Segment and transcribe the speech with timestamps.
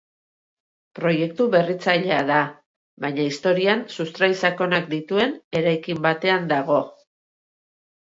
[0.99, 2.39] Proiektu berritzailea da,
[3.05, 6.85] baina historian sustrai sakonak dituen eraikin batean dago.